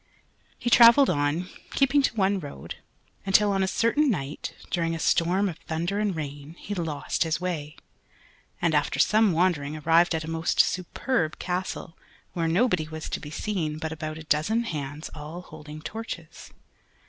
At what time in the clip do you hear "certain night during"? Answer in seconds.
3.67-4.95